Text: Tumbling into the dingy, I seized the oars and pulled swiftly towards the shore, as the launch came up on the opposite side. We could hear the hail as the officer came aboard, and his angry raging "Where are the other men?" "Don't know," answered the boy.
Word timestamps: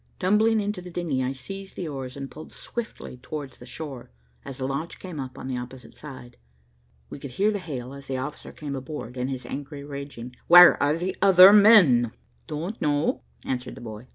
Tumbling 0.17 0.59
into 0.59 0.81
the 0.81 0.89
dingy, 0.89 1.21
I 1.23 1.31
seized 1.31 1.75
the 1.75 1.87
oars 1.87 2.17
and 2.17 2.31
pulled 2.31 2.51
swiftly 2.51 3.17
towards 3.21 3.59
the 3.59 3.67
shore, 3.67 4.09
as 4.43 4.57
the 4.57 4.65
launch 4.67 4.97
came 4.97 5.19
up 5.19 5.37
on 5.37 5.45
the 5.47 5.59
opposite 5.59 5.95
side. 5.95 6.37
We 7.11 7.19
could 7.19 7.29
hear 7.37 7.51
the 7.51 7.59
hail 7.59 7.93
as 7.93 8.07
the 8.07 8.17
officer 8.17 8.51
came 8.51 8.75
aboard, 8.75 9.15
and 9.15 9.29
his 9.29 9.45
angry 9.45 9.83
raging 9.83 10.35
"Where 10.47 10.81
are 10.81 10.97
the 10.97 11.15
other 11.21 11.53
men?" 11.53 12.13
"Don't 12.47 12.81
know," 12.81 13.21
answered 13.45 13.75
the 13.75 13.81
boy. 13.81 14.07